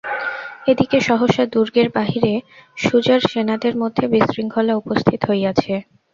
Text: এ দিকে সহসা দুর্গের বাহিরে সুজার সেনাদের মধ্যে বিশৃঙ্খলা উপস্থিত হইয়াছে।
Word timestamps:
এ 0.67 0.79
দিকে 0.79 0.97
সহসা 1.01 1.43
দুর্গের 1.53 1.87
বাহিরে 1.89 2.33
সুজার 2.77 3.21
সেনাদের 3.29 3.73
মধ্যে 3.81 4.03
বিশৃঙ্খলা 4.13 4.73
উপস্থিত 4.75 5.19
হইয়াছে। 5.29 5.73